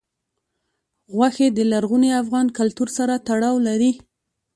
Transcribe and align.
غوښې 1.15 1.47
د 1.51 1.59
لرغوني 1.71 2.11
افغان 2.21 2.47
کلتور 2.57 2.89
سره 2.97 3.13
تړاو 3.27 3.55
لري. 3.67 3.91